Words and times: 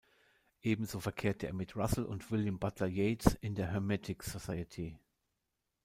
Ebenso 0.63 0.99
verkehrte 0.99 1.45
er 1.45 1.53
mit 1.53 1.75
Russell 1.75 2.05
und 2.05 2.31
William 2.31 2.57
Butler 2.57 2.87
Yeats 2.87 3.35
in 3.41 3.53
der 3.53 3.67
Hermetic 3.67 4.23
Society. 4.23 4.97